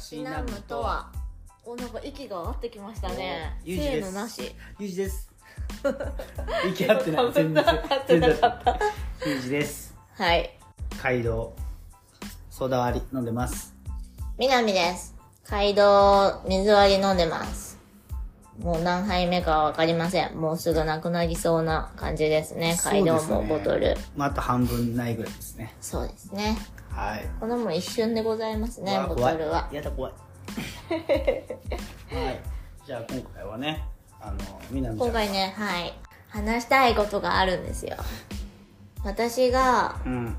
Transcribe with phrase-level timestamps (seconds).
[0.00, 1.12] しなむとは。
[1.64, 3.56] おなんか息が合ってきましたね。
[3.64, 4.06] おゆうじです。
[4.06, 4.54] せーのなし。
[4.78, 5.30] ゆうじです。
[6.68, 7.32] 息合ってない。
[7.32, 8.78] 全然合ってなかった。
[9.26, 9.94] ゆうじです。
[10.14, 10.58] はい。
[11.02, 11.54] 街道
[12.50, 13.74] ソーダ割り飲んでます。
[14.38, 15.14] みなみです。
[15.48, 17.78] 街道水割り飲んでます。
[18.58, 20.34] もう何杯目かわかりません。
[20.34, 22.76] もうすぐなくなりそうな感じですね。
[22.82, 23.96] 街道もボトル。
[24.16, 25.74] まあ、あと半分ないぐらいですね。
[25.80, 26.56] そうですね
[26.90, 27.28] はい。
[27.38, 29.68] このもう一瞬でございますねボトルは。
[29.72, 30.12] やだ怖い。
[30.90, 32.40] はい。
[32.86, 33.84] じゃあ今回はね
[34.20, 34.38] あの
[34.70, 35.92] みなみちゃん今回ねはい。
[36.28, 37.96] 話したいことがあるんですよ。
[39.04, 40.36] 私がうん。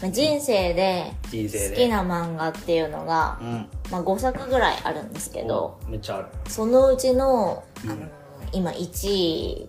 [0.00, 3.68] まあ人生で好きな漫画っていうのが、うん。
[3.90, 6.28] まあ、5作ぐらいあるんですけどおめっちゃある。
[6.48, 7.90] そのうちの,、うん。
[7.90, 8.06] あの
[8.52, 9.68] 今1位。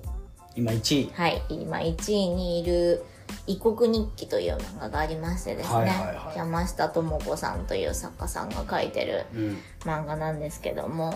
[0.56, 1.12] 今1位。
[1.14, 1.42] はい。
[1.50, 3.06] 今1位にいる
[3.48, 6.38] 「異国日記」という漫画がありましてですね、はいはいはい。
[6.38, 9.58] 山下智子さんという作家さんが書いてるうん。
[9.82, 11.14] 漫画なんですけども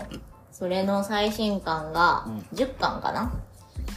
[0.52, 3.32] それの最新巻が10巻かな、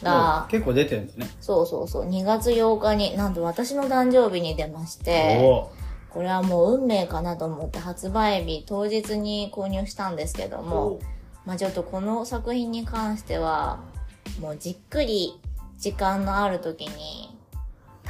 [0.04, 1.30] が、結構出てるんですね。
[1.40, 2.10] そうそうそう。
[2.10, 5.72] 2月8日になんと私の誕生日に出ましてお
[6.10, 11.00] これはもう運命かなと思って発売日当日に購入したんですけどおも、
[11.46, 13.80] まあちょっとこの作品に関しては
[14.40, 15.40] もうじっくり
[15.78, 17.31] 時間のある時に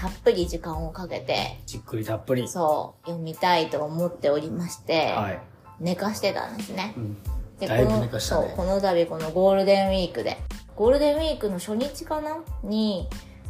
[0.02, 2.48] たっぷり時間をかけてじっくりたっぷり。
[2.48, 5.40] そう読みたいと思っておりまして、はい、
[5.80, 6.96] 寝かしてたんですね。
[6.98, 7.18] うん、
[7.60, 8.48] でこの寝かしたね。
[8.48, 10.40] そうこの度このゴールデンウィークで。
[10.76, 12.40] ゴールデンウィークの初日かな？
[12.64, 13.08] に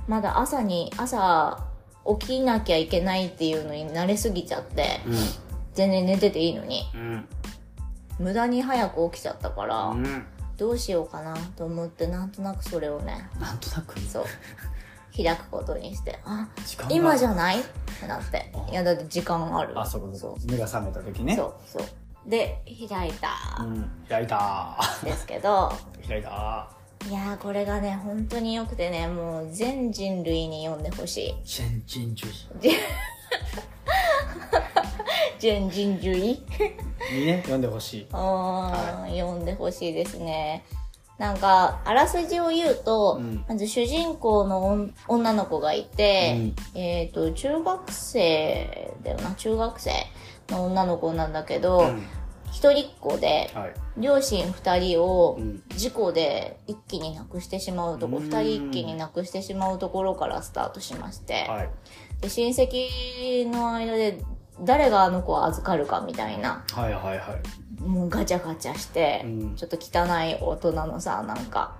[0.09, 1.65] まだ朝に朝
[2.19, 4.99] 起きなきゃいけないっていうのに慣れすぎちゃって
[5.73, 6.83] 全然寝てていいのに。
[6.93, 7.25] うん。
[8.19, 10.25] 無駄に早く起きちゃったから、うんうん。
[10.57, 13.97] どうしようかなと思ってなんとなくそれをねなんとなく？
[14.01, 14.25] そう
[15.15, 16.47] 開くことにしてあ
[16.89, 17.59] 今じゃない？
[17.59, 17.63] っ
[17.99, 18.51] てなって。
[18.71, 19.77] いやだって時間ある。
[19.79, 20.35] あそうかそそう。
[20.35, 21.35] か目が覚めた時ね。
[21.35, 21.83] そうそう。
[22.29, 23.29] で開いた。
[23.61, 24.77] うん開いた。
[25.01, 25.71] んですけど、
[26.07, 26.69] 開いた。
[27.09, 31.35] いやーこれがね本当に良くてねもう全人類に読んでほしい。
[31.43, 32.31] 全人類
[35.39, 38.07] 全 人類にね読んでほしい。
[38.11, 40.63] あー、読んでほしいですね
[41.21, 43.45] なんかあらすじを言うと、うん。
[43.47, 49.91] まず主人公の女女の子がいて、えっ、と中学生だよな中学生
[50.49, 52.01] の女の子なんだけど、うん。
[52.51, 53.73] 一人っ子ではい。
[53.97, 55.61] 両親二人をうん。
[55.75, 58.23] 事故で一気に亡くしてしまうとこうん。
[58.23, 61.69] 二人一気に亡くしてしまうところからスタートしまして、はい。
[62.19, 64.23] で親戚の間で
[64.61, 66.65] 誰があの子を預かるかみたいな。
[66.73, 69.55] はいはいはいもうガチャガチャして、うん。
[69.55, 71.75] ちょっと汚い大人のさなんか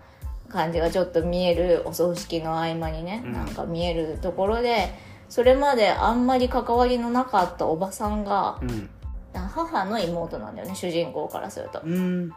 [0.50, 3.34] 感じがちょっと見えるお葬式の合間にね、うん。
[3.34, 4.94] なんか見えるところで
[5.30, 8.90] それまであんまり関わりのなかったおばさんがうん。
[9.34, 11.82] 母の妹なんだよね主人公からすると。
[11.84, 12.30] うん。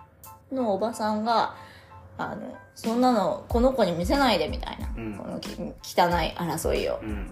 [0.53, 1.57] のおばさんが
[2.17, 5.15] あのそんなのこの子に見せないでみたいな、うん。
[5.17, 7.01] このき汚い争いを。
[7.03, 7.27] うん。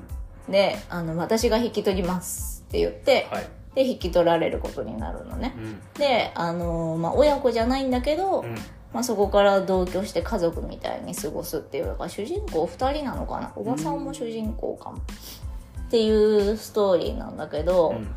[0.49, 5.55] であの私が引き取りますって言って、はいで引き取られることになるのね。
[5.57, 5.81] うん。
[5.95, 8.55] であの、まあ、親子じゃないんだけど、うん。
[8.93, 13.53] まあ、そこから同居して家族みたいに過ごすっていうだから主人公2人なのかな？
[13.57, 18.15] おばさんも主人公かも、っていうストーリーなんだけど、うん。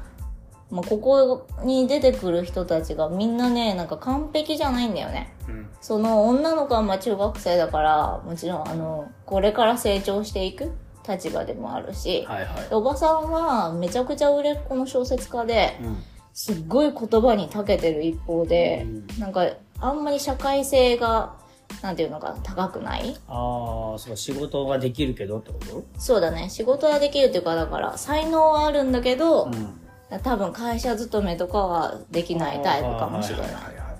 [0.71, 5.33] まあ、ここに出てくる人たちがみんなねなんか完璧じゃないんだよね。
[5.47, 5.69] うん。
[5.79, 10.73] その女の子はまあ中学生だからもちろんあのこれから成長していく
[11.07, 12.67] 立場でもあるし、はいはい。
[12.71, 16.03] おばさんはめちゃくちゃ売れっ子の小説家でうん。
[16.33, 19.19] すっごい言葉に長けてる一方で、うん。
[19.19, 19.47] なんか
[19.79, 21.35] あんまり社会性が
[21.81, 23.15] なんていうのか高くない？
[23.27, 25.85] ああそう仕事ができるけどってこと？
[25.97, 26.49] そうだね。
[26.49, 30.19] 仕事はできるっていうかだから才能はあるんだけど、うん。
[30.23, 33.47] 多分会社勤めとかはできないタイプかもしれない。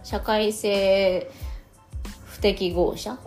[0.04, 1.32] 社会性
[2.26, 3.18] 不適合者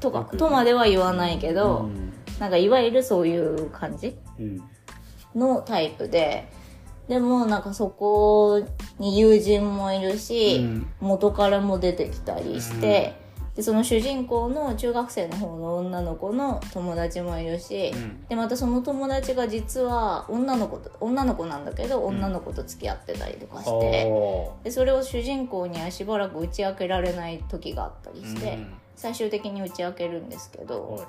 [0.00, 4.62] とかとまでは言わないけど、うんなんかいわゆるそういう感じうん
[5.34, 6.48] のタイプで
[7.08, 8.66] でもなんかそこ
[8.98, 10.86] に友人もいるし、うん。
[11.00, 13.14] 元彼も出てきたりして、
[13.54, 18.26] でその主人公の中学生の方の女の子の友達もいるし、うん。
[18.26, 28.74] でまたその友達が実は女の子と女の子なんだけど女の子と付き合ってたりとかして、おでそれを主人公にはしばらく打ち明けられない時があったりーして、うん。
[28.96, 31.06] 最終的に打ち明けるんですけど、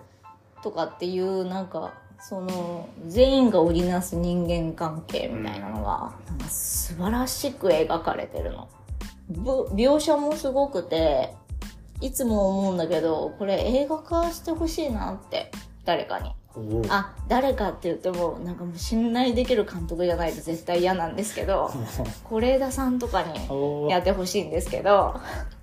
[0.62, 8.70] とかっていうなんかその全員が織りなす人間関係みたいなのが、なんか素晴らしく描かれてるの。
[9.30, 11.34] ぶ描写もすごくて
[12.00, 15.52] いつも思うんだけどこれ映画化してほしいなって
[15.86, 16.32] 誰かに。
[16.90, 21.70] あ誰かって言ってもなんかもう信頼できる監督じゃないと絶対嫌なんですけど
[22.28, 25.20] 是枝さんとかにやってほしいんですけど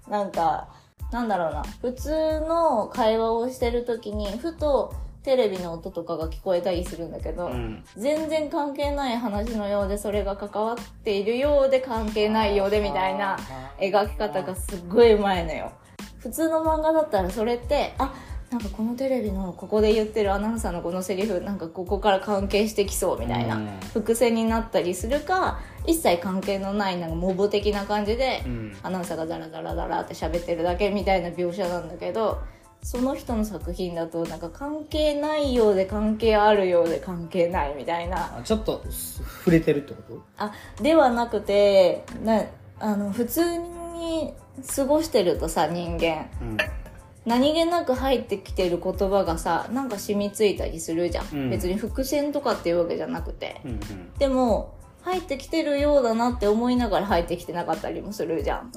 [0.09, 0.69] なんか
[1.15, 1.63] なんだろうな。
[1.81, 7.85] 普通の会話をしてる時にふとテレビの音とかが聞こえたりするんだけど、うん。
[7.97, 13.39] 全然関係ない話のようでそれが関わっているようで関係ないようでみたいな
[13.79, 15.71] 描き方がすっごいうまいのよ。
[16.19, 18.13] 普通の漫画だったらそれってあ
[18.55, 23.67] なんかこのテレビのここで言ってるアナウンサーのこのセリフなんかここから関係してきそうみたいな、うん。
[23.93, 25.59] 伏線になったりするか
[25.89, 28.77] 一切関係のないなんかモブ的な感じで、うん。
[28.85, 32.43] アナウンサーがザラザラザラって喋ってるだけみたいな描写なんだけど
[32.85, 38.39] その人の作品だとなんか関係ないようで関係あるようで関係ないみたいな。
[38.39, 40.23] あちょっと触れてるってこと？
[40.39, 42.45] あではなくてな
[42.79, 44.33] あの普通に
[44.77, 46.29] 過ごしてるとさ人間。
[46.41, 46.57] うん
[47.27, 51.51] 何気なく入ってきてる言葉がさなんか染みついたりするじゃん、うん。
[51.51, 53.61] 別に伏線とかっていうわけじゃなくて。
[53.65, 53.79] うんうん。
[54.19, 58.73] でも入ってきてるようだなって思いながら入ってきてなかったりもするじゃん。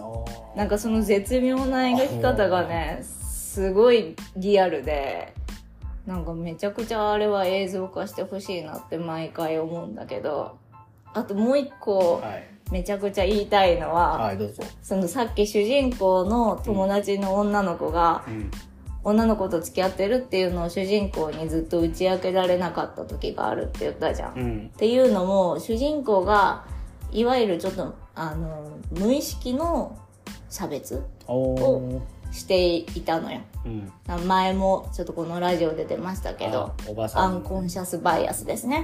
[0.55, 5.33] なんかその絶妙な描き方がねすごいリアルで
[6.05, 10.57] なんかめちゃくちゃあれは映像化してほしいなって毎回思うんだけど。
[11.13, 14.63] あともう一個はいめちゃくちゃ言いたいのは、はいどうぞ。
[14.81, 18.51] そのさっき主人公の友達の女の子がうん。
[19.03, 24.31] 女の子と付き合ってるっていうのを主人公にずっと打ち明けられなかった時があるって言ったじゃん。
[24.31, 24.69] っうん。
[24.75, 26.65] ていうのも主人公が
[27.13, 29.97] いわゆるちょっとあの無意識の
[30.49, 33.39] 差別おおしていたのよ。
[33.65, 34.27] うん。
[34.27, 36.73] 前もちょっとこのラジオで出ましたけど、
[37.13, 38.83] アンコンシャスバイアスですね。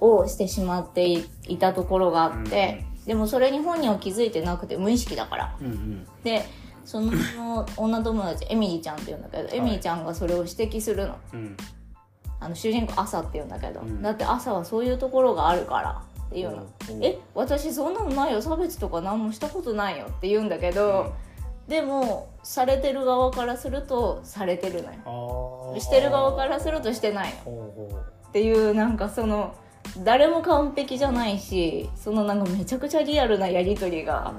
[0.00, 5.56] をしてしまっていいたところがあって、でもそれに本人は気づいてなくて無意識だから。
[5.60, 6.44] うんうんで、
[6.84, 11.16] その女友達、エミリーちゃんって言うんだけど、エミリーちゃんがそれを指摘するの。
[11.32, 11.56] うん
[12.40, 16.66] あの、主人公朝って言うんだけど、うんだって朝はそういうところがあるからっていうの。
[16.90, 18.42] うんえ、私そんなのないよ。
[18.42, 21.12] 差別とか何もしたことないよって言うんだけど、
[21.68, 25.78] でも、されてる側からすると、されてるのよ。
[25.78, 27.88] してる側からするとしてないの。
[28.28, 29.54] っていうなんかその
[30.04, 34.32] 誰も完璧じゃないしそのなんかめちゃくちゃリアルなやり取りが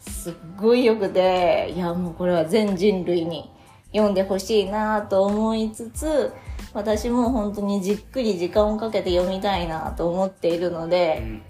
[0.00, 3.50] すっごいよくていやもうこれは全人類に
[3.92, 6.32] 読んでほしいなと思いつつ
[6.74, 11.42] 私も本当にじっくり時間をかけて読みたいなと思っているのうでん。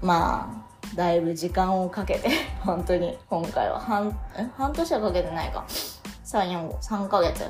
[0.00, 2.28] まあだいぶ時間をかけて
[2.60, 5.64] 本当に今回は半え半年はかけてないか。
[6.24, 7.44] 343ヶ月。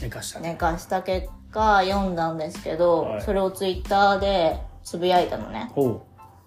[0.00, 0.40] 寝かした。
[0.40, 3.22] ね寝かした結果読んだんですけど、はい。
[3.22, 5.70] それをツイッターでつぶやいたのね。
[5.74, 6.04] こ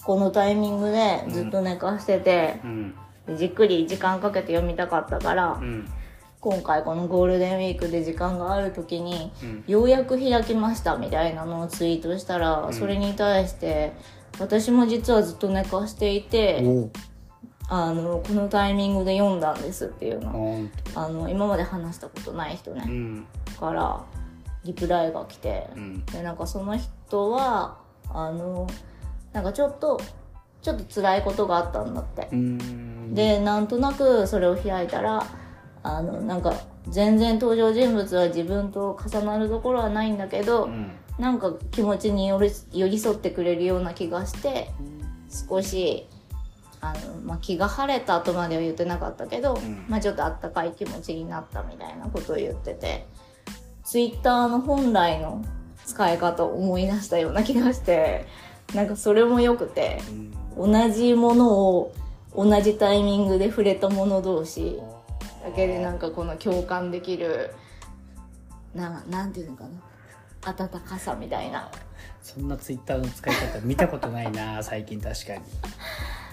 [0.08, 2.96] のタイミングでずっと寝かしててう、ん。
[3.38, 5.88] じっくり時間かけて読みたかったから、うん。
[6.42, 9.64] 今回このゴールデンウィークで時間がある時に、うん。
[9.68, 13.94] ようやく開きましたみたいなのをツイートしたら、それに対して
[14.40, 16.64] 私も実はずっと寝かしていて
[17.68, 20.30] あのこのタイミングで読んだんですっていうの。
[20.30, 23.28] ほんとあの今まで話したことない人ね、うん。
[23.60, 24.04] から
[24.66, 26.06] リプライが来て、うん。
[26.06, 27.78] でなんかその人は
[28.10, 28.68] あの
[29.32, 30.02] なんかちょっと
[30.62, 32.28] ちょっと辛いことがあったんだって。
[32.32, 33.14] う、ん。
[33.14, 35.26] でなんとなくそれを開いたら
[35.84, 36.54] あのなんか
[36.90, 40.92] 全然登場人物は自分と重なるところはないんだけど、うん。
[41.20, 44.70] なんか気持ちに寄り寄り添ってくれるような気がして
[45.50, 46.08] 少し
[46.82, 49.86] あの、まあ、気が晴れたとまでは言ってなかったけど、ん。
[49.88, 53.08] まあ、ちょっとあったかい気持ちになったみたいなことを言ってて
[53.86, 55.46] ツイッターの本来の
[55.86, 58.26] 使い方を思い出したような気がして
[58.74, 60.72] なんかそれもよくてうん。
[60.72, 61.94] 同じものを
[62.34, 64.80] 同じタイミングで触れた者同士
[65.44, 67.54] だけでなんかこの共感できる
[68.74, 69.70] ななんていうのかな。
[70.48, 71.72] 温かさみたいな。
[72.22, 75.42] そんなツイッターの使い方見たことないな 最近確かに。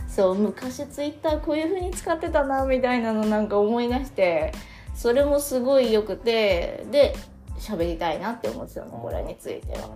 [0.09, 4.52] そう昔ツイッターこういう風に使ってたなみたいなのなんか思い出して
[4.94, 7.16] それもすごい良くてで
[7.62, 9.90] 喋りたいなって思ってたのこれについては。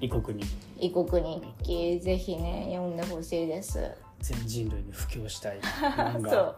[0.00, 0.44] 異国に。
[0.78, 3.90] 異国日記ぜひね読んでほしいです。
[4.20, 5.60] 全人類に布教したい。
[6.28, 6.56] そう。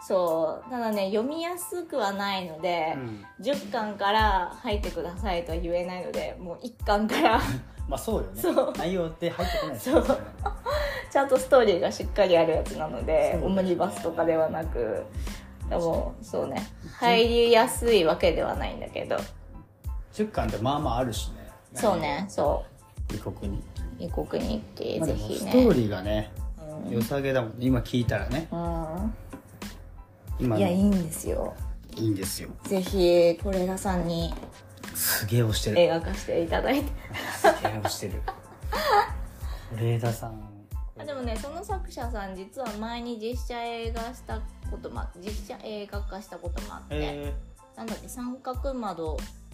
[0.00, 0.70] そう。
[0.70, 3.24] ただね読みやすくはないので、うん。
[3.40, 7.40] 10巻から入ってくださいとは言えないのでもう1巻から。
[7.88, 8.40] まあそうよね。
[8.40, 8.72] そう。
[8.78, 10.18] 内容って入ってこないですそう。
[11.10, 13.40] ちゃんとストーリーがしっかりあるやつなので、ね。
[13.42, 15.04] オムニバスとかではなく。
[15.68, 16.64] でもそうね。
[17.00, 19.16] 入りやすいわけではないんだけど
[20.16, 21.50] 10巻ってまあまああるしね。
[21.74, 22.64] そうねそ
[23.14, 23.62] 異国に、う
[23.98, 25.50] 異国日記まあ、ぜひね。
[25.50, 26.32] ストーリーがね
[26.90, 27.56] 良さげだもんね。
[27.60, 28.48] 今聞いたらね。
[28.50, 28.56] う
[30.46, 30.56] ん。
[30.58, 31.54] いやいいんですよ。
[31.96, 32.48] いいんですよ。
[32.64, 34.34] ぜひ是枝さんに。
[34.94, 35.78] すげえ押してる。
[35.78, 36.92] 映画化していただいて。
[37.36, 38.22] すげえ押してる。
[39.76, 40.40] 是枝さん。
[40.98, 47.34] あでもねその作者さん実は前に実写映画したこともあ実写映画化したこともあって、え
[47.76, 49.45] なんだっけ三角窓ー、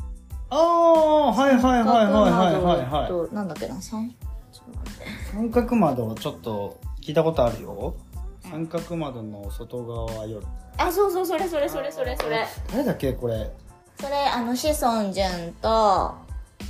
[0.54, 3.08] ああはいはいはいはいはいはいはい。
[3.08, 3.80] となんだっけな？
[3.80, 4.14] 三
[4.52, 7.94] ちょっと待って三角窓ちょっと聞いたことあるよ。
[8.42, 10.44] 三角窓の外側は夜
[10.76, 12.46] あそうそうそれそれそれそれそれ。
[12.70, 13.50] 誰だっけこれ？
[13.98, 16.14] それあの志尊淳と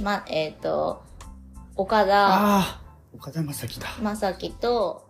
[0.01, 1.03] まえっ、と
[1.75, 2.29] 岡田。
[2.29, 2.81] ああ
[3.15, 3.89] 岡田将生だ。
[4.17, 5.09] 将生と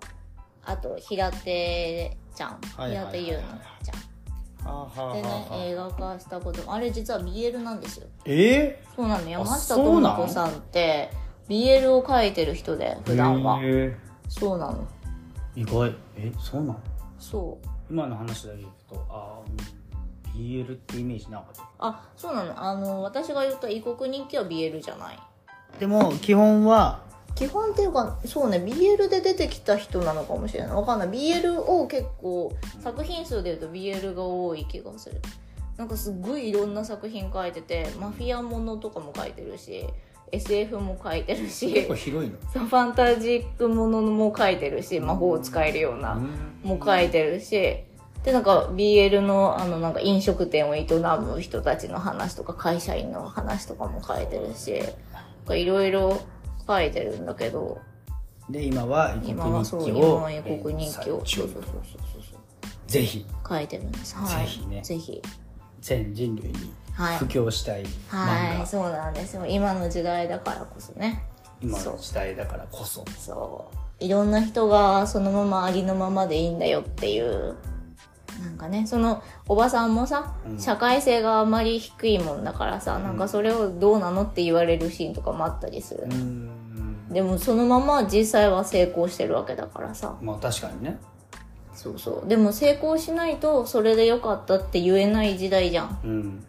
[0.64, 2.58] あと平手ちゃん。
[2.76, 3.20] はいはいはいはい。
[3.20, 4.11] 平手優奈ちゃん
[5.14, 8.06] でね映画化したこともあれ実は BL なんですよ。
[8.24, 11.10] えそうなの山下智子さんって
[11.48, 13.58] BL を書いてる人でー、普段は。
[13.60, 13.94] へー。
[14.28, 14.86] そうなの。
[15.56, 15.94] 意外。
[16.16, 16.80] えそうなの？
[17.18, 17.68] そう。
[17.90, 19.40] 今の話だけ聞くとああ、
[20.34, 21.62] うん、BL ってイメージなかった。
[21.78, 22.62] あそうなの。
[22.62, 25.18] あの私が言った異国日記は BL じゃない。
[25.78, 27.00] でも基本は
[27.34, 30.72] 基本っていうかそうね BL で出てきた人なのかもしれない。
[30.72, 31.08] わかんない。
[31.08, 35.20] BL を結構作品数でいうと BL が多い気がする。
[35.76, 39.86] なんかすっごいいろんな作品書いててマフィアものとかも書いてるし
[40.30, 42.36] SF も書いてるし結構広いの？
[42.66, 46.20] ファンタジックものも書いてるし魔法を使えるような
[46.62, 47.52] も書いてるし
[48.22, 50.86] でなんか BL のあのなんか飲食店を営
[51.20, 56.20] む人たちの話とか会社員の話とかも書いてるしなんかいろいろ
[56.66, 57.80] 書いてるんだけど。
[58.50, 61.18] で今は異今はそう国日記を今は異国日記を。
[61.18, 61.72] 連載中そうそうそうそう。
[61.72, 62.42] そう
[62.86, 63.26] ぜひ。
[63.48, 64.16] 書いてるんです。
[64.16, 64.46] はい。
[64.46, 64.82] ぜひね。
[64.82, 65.22] ぜひ。
[65.80, 67.18] 全人類にはい。
[67.18, 68.18] 布教したい漫画、
[68.58, 69.46] はいそうなんですよ。
[69.46, 71.24] 今の時代だからこそね。
[71.60, 73.04] 今の時代だからこそ。
[73.18, 74.04] そう。
[74.04, 77.54] いろんな人がそのままありのままでいいんだよっていう
[78.42, 80.60] なんかねそのおばさんもさ、うん。
[80.60, 86.04] 社会性があまり低いもんだからさ、なんかそれをどうなのって言われるシーンとかもあったりする。
[86.04, 87.08] う、ん。
[87.08, 90.16] でもそのまま実際は成功してるわけだからさ。
[90.20, 90.98] まあ確かにね。
[91.74, 92.28] そうそう。
[92.28, 96.00] でも成功しないとそれでよかったって言えない時代じゃん。
[96.04, 96.44] うん。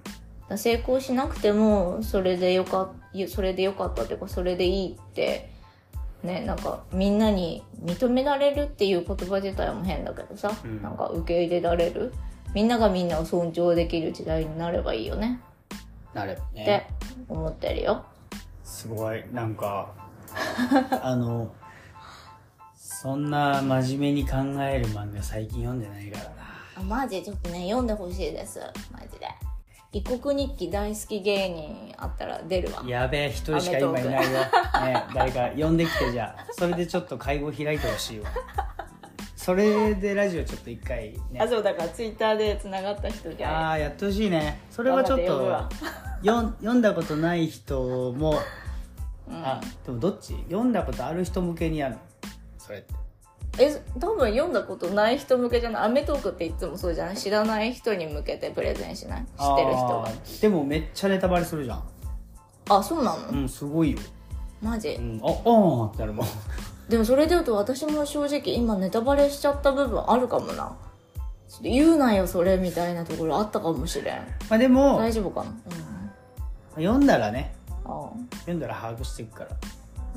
[0.53, 2.91] ら成功しなくてもそれでよか
[3.27, 5.52] それでよかったっていうかそれでいいって
[6.23, 10.81] ねなんかみんなに認められるっていう言葉自体も変だけどさ、うん。
[10.81, 12.13] なんか受け入れられる。
[12.53, 15.41] みんながみんなを尊重できる時代になればいいよね。
[16.13, 16.87] なればってね
[17.27, 18.05] 思ってるよ。
[18.63, 19.91] すごいなんか
[21.01, 21.51] あの
[22.75, 26.31] そんな真面目に考える漫画最近読んでないからな。
[26.77, 27.21] あマジ？
[27.21, 28.59] ちょっとね読んでほしいです。
[28.91, 29.27] マジで
[29.95, 32.83] 異国日記大好き芸人あったら出るわ。
[32.85, 34.47] やべえ一人しか今いないよ、ね、
[35.13, 36.45] 誰か呼んできてじゃあ。
[36.51, 38.29] それでちょっと会合開いてほしいわ。
[39.35, 41.39] それでラジオちょっと一回ね。
[41.39, 44.61] あそうだからツイッターでつながった人じゃああやってほしいね。
[44.71, 45.67] それはちょっと
[46.23, 48.39] よん読んだことない人も、
[49.27, 49.35] うん。
[49.45, 50.33] あでもどっち？
[50.49, 52.01] 読んだことある人向けにやるの？
[52.57, 52.95] それって
[53.59, 57.17] え多分読んだことない人向けじゃない『アメトーク』っていつもそうじゃない？
[57.17, 59.21] 知らない人に向けてプレゼンしない？
[59.21, 60.09] 知ってる人が。
[60.41, 61.83] でもめっちゃネタバレするじゃん。
[62.69, 63.99] あそうなの、うんすごいよ、
[64.61, 64.89] マジ？
[64.89, 66.27] うん、ああーってなるもん。
[66.89, 70.75] でもそれで言うと私も正直今ネタバレしちゃった部分あるかもな。
[71.61, 74.15] 言うなよそれみたいなところあったかもしれん。
[74.49, 75.53] まあでも大丈夫かな？
[76.75, 77.53] 読んだらね。
[77.85, 79.51] 読んだら把握していくから。
[79.51, 79.55] あ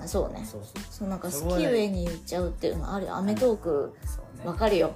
[0.04, 0.44] そうね。
[0.44, 0.84] そうそう。
[0.90, 3.94] そうなんか好き上に言っちゃうっていうのあるよアメトーク
[4.44, 4.92] わかるよ。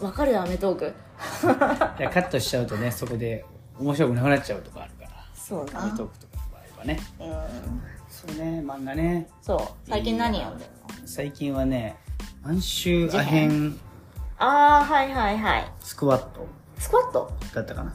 [0.00, 0.84] わかるよアメトーク。
[1.98, 3.44] いやカットしちゃうとねそこで
[3.78, 5.10] 面白くなくなっちゃうとかあるから。
[5.34, 5.82] そうな。
[5.84, 7.00] アメトークとかの場合はね。
[7.20, 7.82] うん。
[8.08, 9.28] そうね漫画ね。
[9.42, 9.90] そう。
[9.90, 10.70] 最近何読んでる
[11.02, 11.06] の？
[11.06, 11.96] 最近はね
[12.42, 13.78] 満州アヘン
[14.38, 15.72] ああはいはいはい。
[15.80, 16.46] スクワット。
[16.78, 17.32] スクワット？
[17.54, 17.94] だったかな。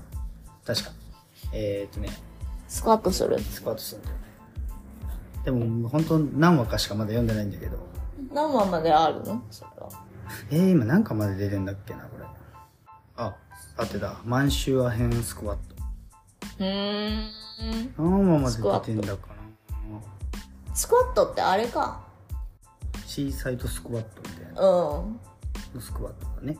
[0.65, 0.91] 確か。
[1.51, 2.09] えー、っとね。
[2.67, 3.39] スクワットする。
[3.39, 4.21] スクワットするんだよね
[5.43, 7.77] でも本当何話かしかまだ読んでないんだけど。
[8.33, 9.41] 何話まであるの？
[9.49, 9.89] それは。
[10.51, 12.25] えー、今何かまで出てんだっけなこれ。
[13.17, 13.35] あ
[13.77, 14.17] 合ってた。
[14.25, 15.75] 満州アヘンスクワット。
[16.59, 17.09] うー。
[17.09, 20.75] ん何話まで出てんだかな。
[20.75, 22.01] スクワットってあれか。
[23.05, 24.61] シーサイドスクワットみたいな。
[24.61, 25.19] うん。
[25.73, 26.57] のスクワットがね。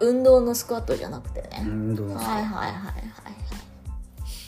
[0.00, 2.94] 運動のスクワットじゃなくてね、運動のスクワッはいはいはいはい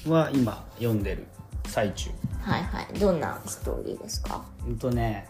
[0.04, 1.26] トは今読んでる
[1.66, 2.10] 最中
[2.46, 2.84] はいはい。
[2.84, 4.44] はいどんなストーリーですか？
[4.66, 5.28] うんとね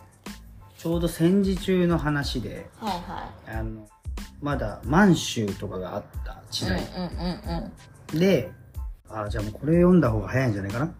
[0.77, 3.89] ちょうど戦時中の話ではいはあの
[4.43, 7.73] まだ満州とかがあった時い代、うんうんうん
[8.15, 8.19] うん。
[8.21, 8.51] で
[9.09, 10.95] あじゃあもうこれ読んだ方が早いんじゃないかな？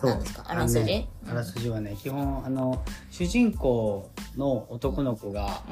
[0.00, 0.10] そう。
[0.10, 0.44] 何ですか？
[0.46, 0.80] あらすじ？
[0.80, 5.62] のねあらすじはね基本あの主人公の男の子が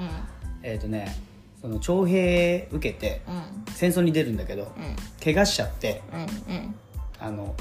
[0.64, 1.16] えっ、とね
[1.62, 3.42] その徴兵受けてうんうん。
[3.72, 4.96] 戦争に出るんだけどうん。
[5.22, 6.24] 怪我しちゃってうんう
[6.58, 6.74] ん。
[7.20, 7.54] あの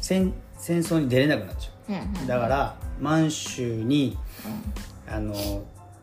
[0.00, 2.26] 戦戦争に出れなくなっちゃう。
[2.26, 4.18] だから満州に
[5.08, 5.34] あの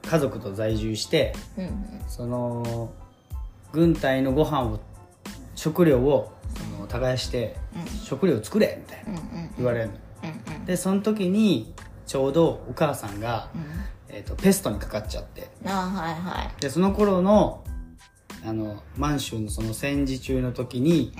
[0.01, 1.33] 家族と在住して
[2.07, 2.91] その
[3.72, 4.79] 軍隊のご飯を
[5.55, 6.33] 食料を
[6.77, 7.55] その耕して、
[8.03, 9.19] 食料を作れみたいな
[9.57, 9.93] 言われるの。
[10.65, 11.74] でその時に
[12.05, 13.50] ちょうどお母さんが、
[14.10, 15.50] えー、とペストにかかっちゃって。
[15.65, 16.62] ああはいはい。
[16.62, 17.63] でその頃の
[18.45, 21.13] あの満州のその戦時中の時に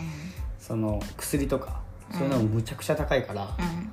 [0.60, 1.83] その薬とか
[2.14, 3.92] そういうのもむちゃくちゃ高いから、うん。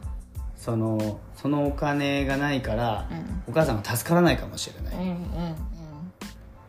[0.57, 3.09] そのそのお金がないから、
[3.47, 5.17] お母さんが助からないかもしれない、っ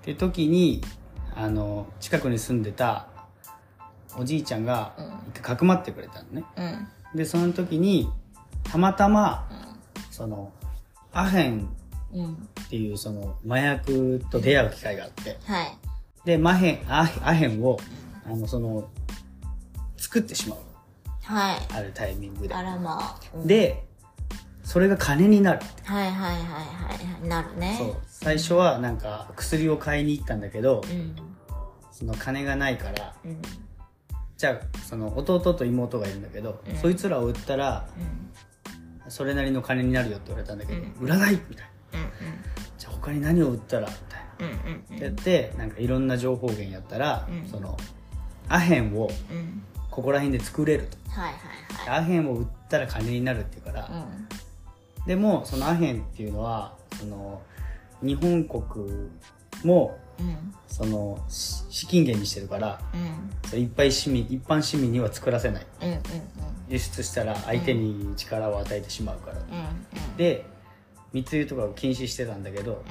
[0.01, 0.81] て時に
[1.35, 3.07] あの近くに住んでた
[4.17, 4.93] おじいちゃんが
[5.29, 6.43] 一回かくまってくれたのね。
[6.55, 7.17] うん。
[7.17, 8.09] でその時に
[8.63, 9.49] たまたま、
[10.09, 10.51] その
[11.11, 11.67] アヘン
[12.13, 12.33] うん。
[12.33, 15.37] っていうその麻薬と出会う機会があって。
[15.43, 15.77] はい。
[16.23, 17.77] でマヘンアアヘンを
[18.25, 18.87] あのその
[19.97, 20.59] 作ってしまう
[21.23, 21.59] はい。
[21.73, 22.53] あるタイミングで。
[22.53, 23.47] あらまあ、うん。
[23.47, 23.85] で
[24.63, 25.83] それが金になるって。
[25.83, 27.27] はいはいはいはいはい。
[27.27, 27.75] なるね。
[27.77, 27.97] そう。
[28.05, 31.15] 最初はなんか薬を買いに行ったんだけどうん。
[31.91, 33.41] その金がないからうん。
[34.37, 37.87] じゃあその弟と妹がいるんだけど、そいつらを売ったら
[39.05, 39.11] うん。
[39.11, 40.93] それなりの金になるよって言われたんだけど、うん。
[41.01, 41.99] 売らないみたいな。
[41.99, 42.11] うん
[42.77, 44.55] じゃあ他に何を売ったらみたいな。
[44.65, 45.03] うんうんうん。
[45.03, 47.49] やってなんかいろんな情報源やったら、うん。
[47.49, 47.77] その
[48.47, 50.97] アヘンをうんここら辺で作れると。
[51.11, 51.35] はいはい
[51.89, 53.87] アヘンを売ったら金になるっていうから、は
[55.05, 57.41] いでもそのアヘンっていうのはその
[58.03, 59.09] 日本国
[59.63, 60.27] もうん。
[60.27, 63.49] うんそのし資金源にしてるからうん。
[63.49, 65.65] そういっぱい市民一般市民には作らせない。
[65.81, 66.01] うんうん
[66.69, 70.17] 輸出したら相手に力を与えてしまうから、うんうん。
[70.17, 70.45] で
[71.11, 72.81] 密輸とかを禁止してたんだけど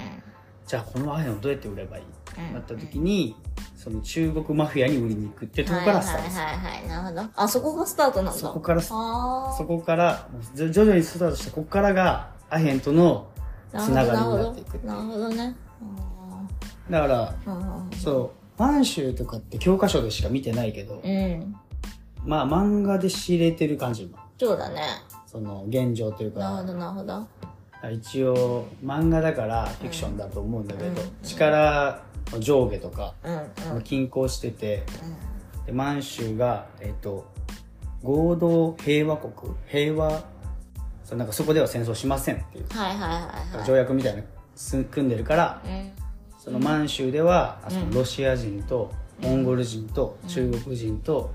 [0.66, 2.02] じゃあこのアヘンをどうやって売ればいい？
[2.02, 2.52] ってうん。
[2.54, 3.34] なった時に
[3.82, 6.30] その中国マフィアに売りに行くってところからスタート。
[6.30, 7.30] するはいはいはいはいなるほど。
[7.34, 8.38] あそこがスタートなんだ。
[8.38, 8.94] そこからそ
[9.66, 13.30] こから徐々にスタートしてここからがアヘンとの
[13.72, 15.56] あつながりになっていくなるほどね。
[16.90, 17.34] だから
[17.96, 21.56] そう満州とかって教科書でしか見てないけど、うん。
[22.26, 24.18] まあ漫画で知れてる感じも。
[24.38, 24.82] そうだね。
[25.26, 26.40] その現状というか。
[26.40, 27.26] なるほどなるほど。
[27.90, 30.96] 一応漫画だからフィクションだと思うんだけど、うん。
[31.22, 33.30] 力の上下とかう
[33.72, 33.82] んうん。
[33.82, 34.84] 均衡してて、
[35.66, 37.30] で満州が、えっと
[38.02, 40.22] 合同平和国平和
[41.04, 43.06] そうなんかそこでは戦争しませんっていうはいはいは
[43.54, 43.66] いはい。
[43.66, 44.22] 条約みたいな
[44.90, 45.92] 組んでるからうん。
[46.38, 48.90] その満州では、そのロシア人と
[49.20, 51.34] モンゴル人と中国人と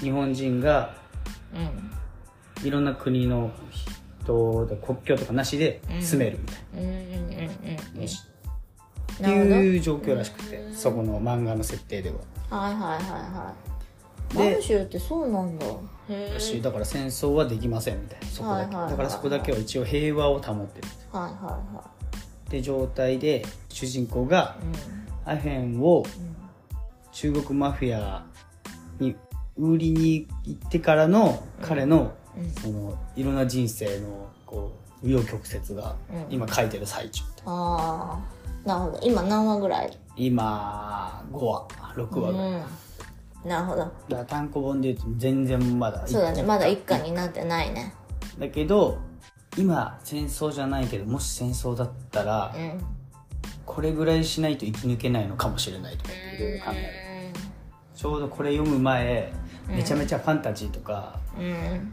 [0.00, 0.94] 日本人が
[1.54, 2.66] うん。
[2.66, 3.50] いろんな国の
[4.24, 8.00] 人で国境とかなしで住めるみたいうんうんうんうんうん。
[8.00, 8.31] な、
[9.14, 12.16] っていう状況らしくてそこの漫画の設定では。
[12.50, 13.54] はいはいはいは
[14.34, 14.36] い。
[14.36, 15.66] で満州ってそうなんだ。
[16.08, 18.90] へえしだから戦争はできませんみたいなそこだけ、はいはいはいはい。
[18.90, 20.88] だからそこだけは一応平和を保ってる。
[21.12, 21.92] はいはいは
[22.48, 24.56] って状態で主人公が
[25.26, 26.04] いアヘンを
[27.12, 28.26] 中国マフィア
[29.00, 29.16] に
[29.56, 32.12] 売りに行ってからの彼の
[32.60, 35.96] そのいろんな人生のこう紆余曲折が
[36.30, 37.22] 今書いてる最中。
[37.46, 38.18] あ
[38.64, 39.00] あなるほど。
[39.02, 39.98] 今何話ぐらい？
[40.16, 41.68] 今5話。
[41.96, 43.48] 6話ぐらい、うん。
[43.50, 43.78] なるほど。
[43.80, 46.42] だから単行本で言うと全然まだそうだね。
[46.42, 47.94] まだ一巻になってないね。
[48.38, 48.98] だけど
[49.58, 52.80] 今戦争じゃないけどもし戦争だったらうん。
[53.64, 57.40] これぐらいしないと生き抜けないのかもしれないとかいろいろ考える。
[57.94, 59.32] ちょうどこれ読む前
[59.68, 61.92] めちゃめちゃファンタジーとかうん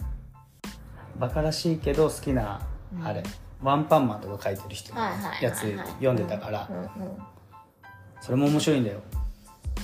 [1.19, 2.61] バカらしいけど好きな
[3.03, 3.23] あれ
[3.61, 5.01] ワンパンマンとか書いてる人の
[5.41, 5.59] やつ
[5.99, 6.69] 読んでたから。
[8.21, 8.99] それも面白いんだよ。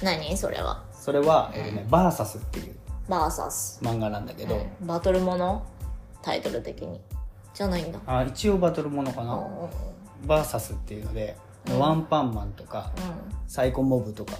[0.04, 0.36] 何？
[0.36, 0.84] それは？
[0.92, 2.76] それは、えっとね、バーサスっていう
[3.08, 3.80] バーサス。
[3.82, 5.66] 漫画なんだけど、バトルもの
[6.22, 7.00] タイトル的に。
[7.54, 8.00] じゃないんだ。
[8.06, 9.42] あ一応バトルものかな、
[10.26, 11.38] バーサスっていうので、
[11.80, 12.92] ワンパンマンとか、
[13.48, 14.34] サイコモブとか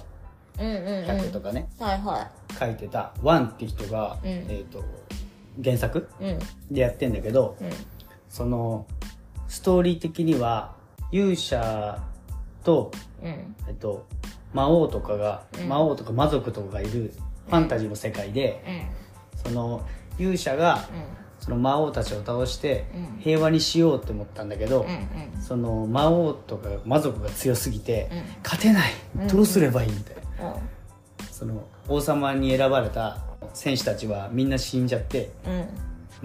[0.58, 0.84] うんうんうん。
[0.84, 3.12] うん100とかね、はいは書いてた。
[3.22, 4.84] ワンって人が、えっと
[5.62, 6.08] 原作
[6.70, 7.70] でやってんだけど、うん。
[8.28, 8.86] その
[9.48, 10.74] ストーリー的には
[11.12, 12.02] 勇者
[12.64, 12.90] と、
[13.22, 13.54] うん。
[13.68, 14.06] えっと、
[14.52, 17.12] 魔王とかが、魔王とか魔族とかがいる
[17.46, 18.62] ファンタジーの世界で、
[19.44, 19.50] うん。
[19.50, 19.82] その
[20.18, 20.84] 勇者が、
[21.38, 22.86] その魔王たちを倒して
[23.20, 25.42] 平和にしようって思ったんだけど、うんうん。
[25.42, 28.10] その魔王とか魔族が強すぎて、
[28.42, 28.92] 勝てない。
[29.28, 30.60] どうすればいいみたいな、うん。
[31.30, 35.68] その王様に選ばれた戦士たちはみんな死んじゃってうん。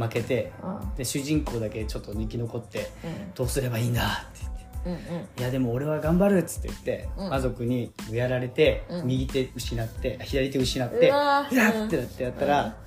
[0.03, 0.95] 負けて、うん。
[0.95, 3.33] で主人公だけちょっと生き残って、うん。
[3.33, 4.45] どうすればいいんだって
[4.85, 5.41] 言って。
[5.41, 7.29] いやでも俺は頑張るっつって言って、うん。
[7.29, 9.07] 魔族にやられて、うん。
[9.07, 11.55] 右手失って左手失ってうわー。
[11.55, 12.77] うわーってなってやったら、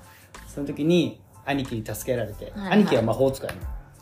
[0.47, 3.49] その時に兄貴に助けられて、はい兄貴は魔法使い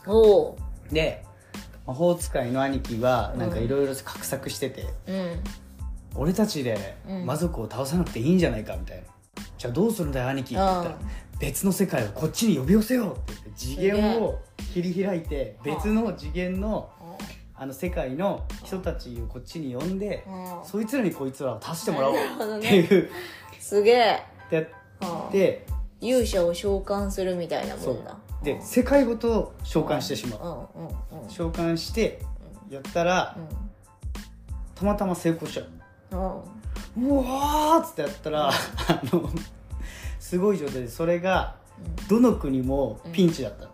[0.08, 0.56] の。
[0.92, 1.26] で
[1.86, 5.40] 魔法使いの兄貴はなんかいろいろ画策してて、うん。
[6.16, 7.26] 俺たちでうん。
[7.26, 9.04] 魔族を倒さなくていいんじゃないかみたいな、
[9.63, 11.39] じゃあどうするんだよ兄貴って言ったらうん。
[11.39, 14.41] 別の世界をこっちに呼び寄せようって言って次元を
[14.73, 16.89] 切り開いて別の次元の
[17.56, 20.65] あの世界の人たちをこっちに呼んでうん。
[20.65, 22.15] そいつらにこいつらを助してもらおう
[22.58, 23.10] っねていう
[23.58, 24.23] すげえ。
[24.49, 24.62] でや
[25.08, 25.65] って
[26.02, 28.17] 勇者を召喚するみたいなもんだ。
[28.43, 31.30] で世界ごと召喚してしまう。
[31.30, 32.21] 召喚して
[32.69, 33.38] やったら
[34.76, 35.63] たまたま成功しちゃ
[36.17, 36.43] う
[36.98, 38.54] うんうんうわーっつってやったら、あ
[39.06, 39.30] の
[40.20, 41.56] すごい状態でそれが
[42.10, 43.74] どの国もピンチだったの、うん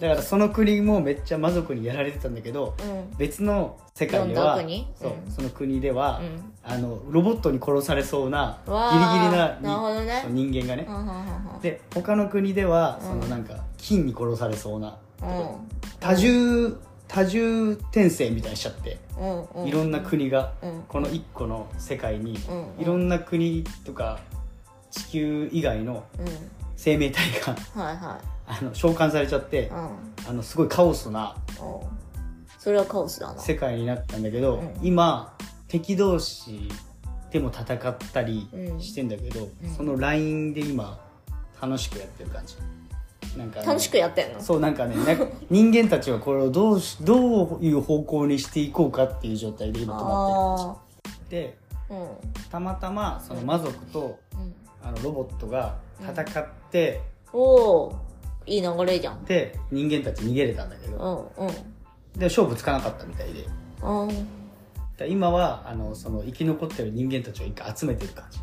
[0.00, 3.16] だからその国もめっちゃ魔族にやられてたんだけどうん。
[3.16, 4.86] 別の世界でどんはな国？
[4.98, 5.30] そう、うん。
[5.30, 6.52] その国では、うん。
[6.64, 10.20] あのロボットに殺されそうなギリギリなになるほどね。
[10.22, 13.08] そう人間がね、うんうんうんで他の国ではうん。
[13.08, 14.96] そのなんか金に殺されそうな。
[15.22, 15.28] うん。
[16.00, 16.76] 多重
[17.12, 18.98] 多重転生みたいにしちゃって、
[19.66, 20.82] いろんな国がうん。
[20.88, 22.38] この一個の世界に
[22.78, 24.18] うんいろんな国とか
[24.90, 26.26] 地球以外のうん。
[26.76, 31.86] 生命体がはいはあの召喚されちゃってあのすごいカオスなお
[32.58, 33.38] それはカオスだな。
[33.38, 34.74] 世界になったんだけど、うん。
[34.82, 35.36] 今
[35.68, 36.68] 敵同士
[37.30, 38.80] でも戦ったりうん。
[38.80, 39.70] してんだけど、うん。
[39.76, 40.98] その LINE で今
[41.60, 42.56] 楽しくやってる感じ
[43.36, 44.40] なんかね、楽しくやってんの？
[44.40, 50.76] そうなんかねなんか 人間たちはこれをどうしどういう方向にしていこうかっていう状態で今止まっ
[51.28, 51.58] てるで
[51.90, 52.50] あー。
[52.50, 54.40] たまたまその魔族とうん。
[54.40, 57.00] うんあのロボットが戦って、
[57.32, 57.40] お
[57.84, 57.92] お
[58.46, 59.24] いい流れじゃん。
[59.24, 62.18] で人間たち逃げれたんだけうど、んうん。
[62.18, 63.46] で勝負つかなかったみたいで。
[63.80, 64.08] うん
[64.96, 68.40] で今はあのその生き残ってる人間たちを一回集めてる感じ。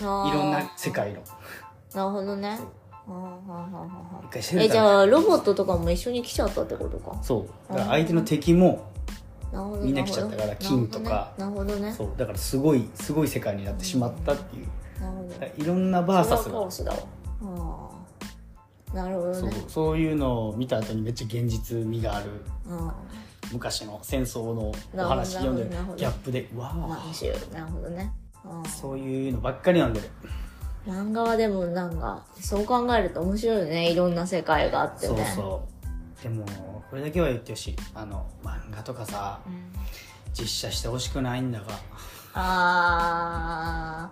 [0.00, 1.20] いろんな世界の。
[1.94, 2.58] なるほどね
[3.06, 8.90] 一回シェルターえじゃあロボットとかも一緒に来ちゃったってことかそうだから相手の敵も
[9.82, 9.94] みん。
[9.94, 14.66] な来ちゃったから金とかなるほどねそうだからすごいすごい世界になってしまったっていう
[15.00, 15.90] なるほどいろん。
[15.90, 16.98] なバーサスそれはカがオスだわ
[17.42, 19.34] あーなるほど
[19.68, 22.30] そういうのを見た後にめっちゃ現実味がある
[22.68, 22.90] うん。
[23.52, 24.72] 昔の戦争の
[25.04, 25.56] お話読ん。
[25.56, 26.76] でるギャップでうわあ
[27.52, 28.12] なるほどね
[28.44, 28.64] うん。
[28.64, 29.92] そういうのばっかりなん。
[29.92, 30.10] でる
[30.86, 33.90] 漫画はでもなんかそう考えると面白いよね。
[33.90, 35.66] いろんな世界があってそうねそ
[36.20, 36.22] う。
[36.22, 36.44] でも
[36.88, 37.76] これだけは言ってほしい。
[37.94, 39.72] あの漫画とかさうん。
[40.32, 41.66] 実写してほしくないんだが。
[42.34, 44.10] あ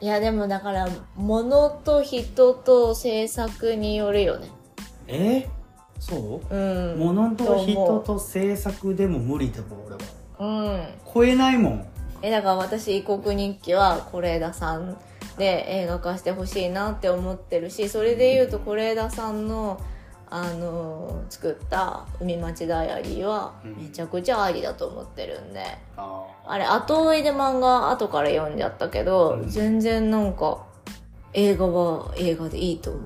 [0.00, 0.04] ー。
[0.04, 4.48] いやでもだから物と人と制作によるよね。
[5.06, 5.48] え？
[6.00, 6.54] そう？
[6.54, 6.98] うん。
[6.98, 10.00] 物と人思と制作でも無理だもん俺は。
[10.40, 10.44] う。
[10.44, 10.88] うん。
[11.14, 11.86] 超えないもん。
[12.20, 14.96] えだから私異国日記は是枝さん
[15.38, 19.80] で映画化してほしいなって思ってるしそれで言うと是枝さんの
[20.34, 25.62] あの作った「海町ダイアリー」はめちゃくちゃありだと思ってるんで、
[25.96, 29.48] ああれ後追いで漫画後から読んじゃったけど、うん。
[29.50, 30.64] 全然なんか
[31.34, 33.02] 映画は映画でいいと思う。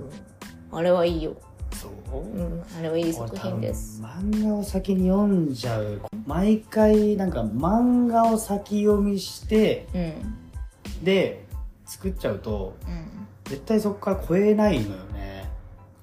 [0.70, 1.34] あれはいいよ。
[1.72, 2.18] そう？
[2.18, 4.00] うんあれはいい作品です。
[4.00, 6.02] 漫画を先に読んじゃう。
[6.26, 11.04] 毎回なんか漫画を先読みしてうん。
[11.04, 11.45] で
[11.86, 13.26] 作っちゃうとうん。
[13.44, 15.48] 絶対そこから超えないのよね。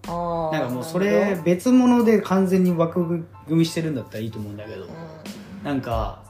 [0.07, 4.85] なんかもうそれ別物で完全に枠組みしてるんだったらいいと思うんだけど、
[5.63, 6.23] なんか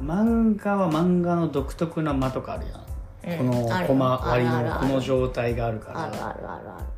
[0.00, 2.66] 漫画は漫画の独特な間とかある
[3.26, 3.50] やん、うん。
[3.50, 6.04] このコマ割りのこの状態があるから。
[6.04, 6.97] あるあるあるあ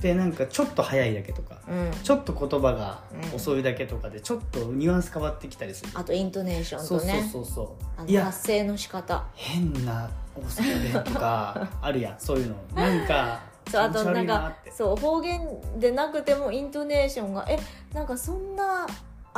[0.00, 1.90] でなんかちょっと早いだけとかるうん。
[2.02, 3.36] ちょっと言葉がうん。
[3.36, 8.02] 遅いだけとかでちょっとニュアンス変わってきたりする、あとイントネーションそうそうとねそうそう。
[8.02, 9.24] あいやの発声の仕方。
[9.34, 12.56] 変な大阪弁とか あるやんそういうの。
[12.74, 15.40] なんか そうあとないんかそう方言
[15.78, 17.58] でなくてもイントネーションがえ
[17.92, 18.86] なんかそんな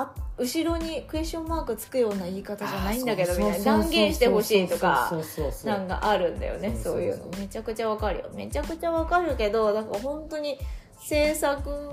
[0.01, 3.65] あ後ろにクエスチョンマークつくような言い方じゃないんだけどみたいな。
[3.65, 5.13] 断言してほしいとか
[5.65, 6.79] なんかあるんだよね。
[6.81, 7.27] そういうの。
[7.39, 8.31] めちゃくちゃわかるよ。
[8.35, 10.57] めちゃくちゃわかるけどだから本当に
[11.01, 11.91] 制作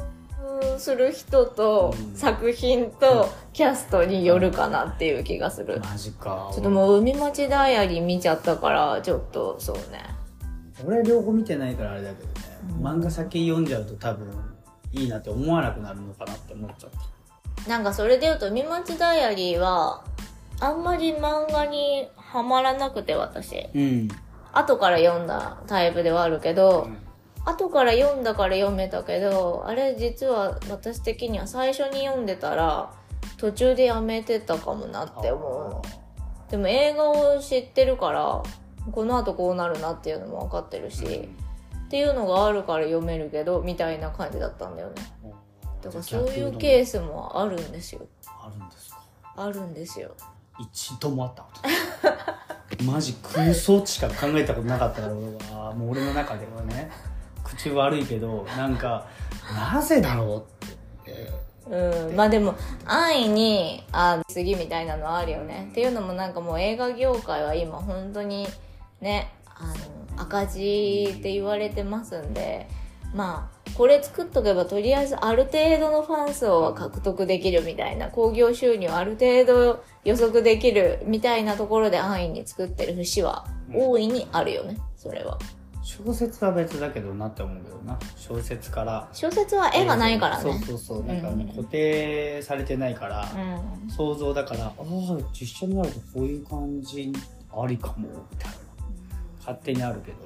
[0.78, 2.15] する人とうん。
[2.15, 5.82] 作品とキャストによるかなっていう気がする。
[5.84, 6.52] マジか。
[6.54, 10.04] ちょっともう海町ダイアリー見ちゃったからちょっとそうね。
[10.86, 12.34] 俺両方見てないからあれだけどね、
[12.78, 12.86] うん。
[12.86, 14.28] 漫画先読んじゃうと多分
[14.91, 17.14] いいなって思わなくなるのかなって思っちゃった
[17.67, 20.04] なんかそれで言うと海町ダイアリーは
[20.60, 23.67] あんまり漫画にはまらなくて私。
[23.73, 24.08] うん、
[24.54, 26.88] 後から読んだタイプではあるけど、
[27.45, 32.91] 後から読んだから読めたけどあれ実は私的には最初に読んでたら
[33.38, 36.51] 途中でやめてたかもなって思う。
[36.51, 38.43] でも映画を知ってるから
[38.91, 41.30] この後こうなるなっていうのも分かってるし、って
[41.86, 44.95] っていうのがあるから読めるけどみたいな感じだったんだよね
[45.86, 48.02] だからそういうーケースもあるんですよ。
[48.26, 49.02] あるんですか？
[49.38, 50.12] あるんですよ。
[50.60, 51.50] 一度もあったこ
[52.78, 56.91] とマジ空想しか考えたことなかったからもう俺の中ではね。
[57.43, 59.08] 口悪いけどなんか
[59.54, 61.32] なぜだろうって。
[61.67, 65.67] うん、まあでも安易にあ次みたいなのはあるよね。
[65.71, 66.34] っていうのもなん。
[66.34, 68.48] かもう映画業界は今本当に
[69.02, 69.74] ねあ
[70.15, 72.67] の赤字って言われてますんで
[73.15, 85.39] まあこれ作っとけばとりあえずある程度のファン層は獲得できるみたいな興行収入ある程度予測できるみたいなところで安易に作ってる節は大いにあるよねそれは。
[85.86, 87.99] 小説は別だけどなって思うけどな。
[88.17, 89.08] 小説から。
[89.13, 90.43] 小説は絵がないからね。
[90.43, 91.06] そうそうそう。
[91.06, 93.30] なんかね、うん固定されてないから、
[93.84, 93.89] うん。
[93.91, 94.84] 想像だからああ
[95.32, 97.13] 実写になるとこういう感じ
[97.56, 98.58] ありかもみたいな。
[99.41, 100.17] 勝手にあるけど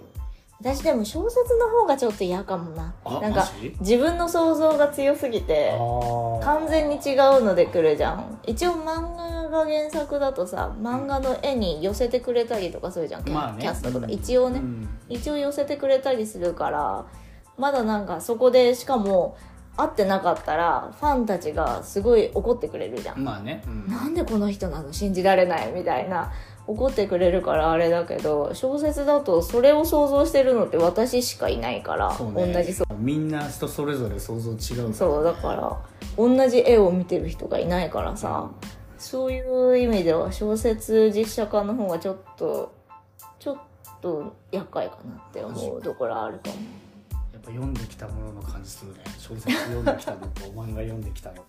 [0.62, 2.93] 私でも小説の方がちょっと嫌かもな。
[3.06, 3.48] あなんか
[3.80, 8.39] 自分の想像が強すぎてあ完全に違うので来るじゃん。
[8.45, 13.62] 一応漫画が原作だとさ漫画の絵に寄せてくれたりとかするじゃん、キャまあね。
[13.62, 14.08] キャストとか。
[14.10, 14.89] 一応ね、うん。
[15.08, 17.06] 一応寄せてくれたりするから
[17.58, 19.38] まだなんかそこでしかも
[19.78, 23.88] 会ってなかったらファンたちがすごい怒ってくれるじゃん、まあね、うん。
[23.88, 24.91] なんでこの人なの？
[24.91, 26.34] 信じられないみたいな
[26.70, 32.54] 怒ってくれるからあれだけど小説だとそれを想像してるのって私しかいないから、ね。
[32.54, 35.78] 同じそみんな人それぞれ想像違うそうだから
[36.16, 38.52] 同じ絵を見てる人がいないからさ、
[39.00, 42.76] そういう意味では小説実写化の方がちょっと
[43.40, 43.58] ちょっ
[44.00, 46.56] と厄介かなって思うところあるかも。
[47.34, 49.00] やっぱ読んできたものの感じするね。
[49.18, 51.44] 小説読んできたのと漫画読んできたのと。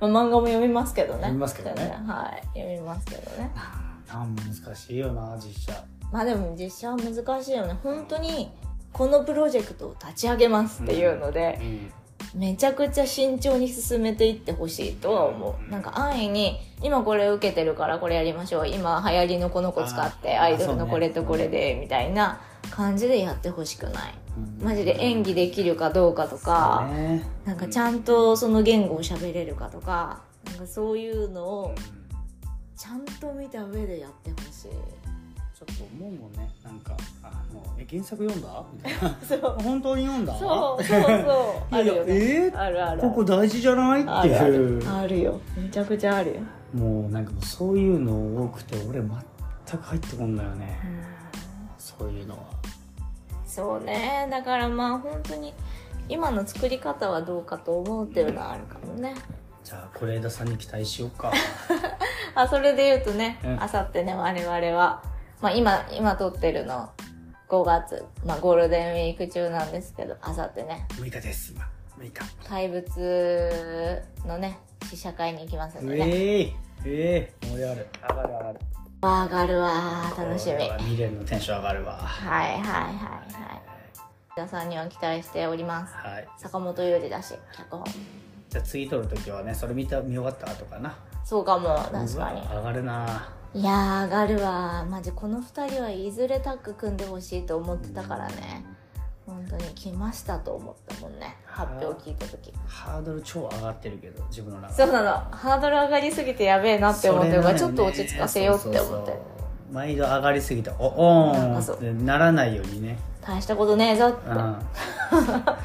[0.08, 1.20] まあ、漫画も読みますけどね。
[1.20, 1.96] 読みますけどね。
[2.06, 2.58] はい。
[2.58, 5.84] 読みますけどねあ難しいよな実写。
[6.12, 7.74] まあでも実写は難しいよね。
[7.82, 8.50] 本当に
[8.92, 11.92] このプロジェクトを立ち上げますっていうので、うん。
[12.34, 15.70] めちゃくちゃ慎重に進めていってほしいとは思う。
[15.70, 18.68] なんか安易に今これ受けてるからこれやりましょう。
[18.68, 22.40] 今流行りのこの子使ってアイドルのこれとこれでみたいな
[22.70, 24.14] 感じでやってほしくない。
[24.60, 24.64] うん。
[24.64, 27.24] マジで演技できるかどうかとかね。
[27.44, 31.74] なんかちゃんとその言語を喋れるかとかなんかそういうのを
[32.78, 34.70] ちゃんと見た上でやってほしい。
[34.70, 36.48] ちょっと思うもんね。
[36.62, 38.64] なんかあのえ原作読んだ？
[38.72, 39.18] みたいな。
[39.26, 39.40] そう。
[39.60, 40.38] 本当に読んだ？
[40.38, 41.74] そうそうそう。
[41.74, 42.02] あるよね。
[42.06, 42.56] えー？
[42.56, 43.00] あるある。
[43.00, 44.04] ここ大事じゃない？
[44.06, 44.88] あっていう。
[44.88, 45.40] あるよ。
[45.56, 46.40] めちゃくちゃあるよ。
[46.72, 49.08] もうなんかもうそういうの多くて俺全
[49.78, 50.78] く入ってこんだよね。
[51.78, 52.44] そういうのは。
[53.44, 54.28] そうね。
[54.30, 55.52] だからまあ本当に
[56.08, 59.14] 今の作り方はどうかと思うっていうのはあるかもね
[59.68, 61.30] じゃあ是枝さんに期待しようか。
[62.34, 63.62] あそれで言うとねうん。
[63.62, 65.02] あさってね我々は、
[65.42, 66.88] まあ、今今撮ってるの
[67.50, 70.86] 5月、まあ、ゴールデンウィーク中なんですけどあさってね。
[70.92, 71.52] 6日です。
[71.52, 72.48] 今6日。
[72.48, 76.08] 怪物のね試写会に行きますんでね。
[76.08, 76.54] ええ
[76.86, 77.86] ええ盛り上がる。
[78.08, 78.60] 上がる上がる。
[79.02, 80.90] 上がるわー楽しみ。
[80.90, 81.98] 見れるのテンション上がるわ。
[81.98, 83.62] はいはいはい
[84.34, 85.94] 皆さんには期待しております。
[85.94, 86.28] はい。
[86.38, 87.84] 坂本裕二だし脚本
[88.48, 90.96] じゃあ次撮る時はねそれ見た見終わったとかな。
[91.24, 92.40] そうかも確かに。
[92.56, 93.28] 上がるな。
[93.54, 94.86] いやー上がるわ。
[94.88, 98.64] マジこの2人はいずれタッグ組んでほしいと思ってたからね。
[99.26, 101.36] 本当に来ましたと思ったもんね。
[101.44, 102.52] 発表聞いた時。
[102.66, 105.10] ハードル超上がってるけど自分の中そうなの。
[105.30, 109.12] ハードル上がりすぎてやべえなって思ってるからちょっと落ち着かせようって思って
[109.70, 112.98] 毎度上がりすぎておおんならないようにね。
[113.20, 114.30] 大したことねえぞって。
[114.30, 114.56] うん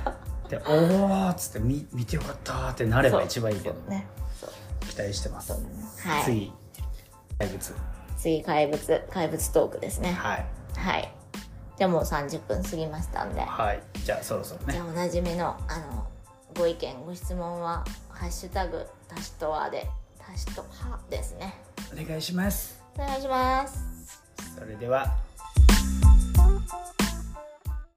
[0.53, 4.05] でおーっつって見見てよかったーってなれば一番いいけどね。
[4.81, 5.53] 期待してます。
[5.53, 6.23] はい。
[6.23, 6.53] 次。
[7.39, 7.73] 怪物。
[8.17, 9.03] 次怪物。
[9.09, 10.11] 怪物トークですね。
[10.11, 10.45] はい。
[10.75, 11.11] はい。
[11.77, 13.41] じゃあもう30分過ぎましたんで。
[13.41, 13.81] はい。
[14.05, 14.73] じゃあそろそろね。
[14.73, 16.07] じゃあおなじみのあの
[16.55, 19.89] ご意見ご質問は「ハッシュタグタシトワ」で
[20.19, 21.55] タシトハですね。
[21.91, 22.79] お願いします。
[22.95, 24.21] お願いします。
[24.55, 25.07] それでは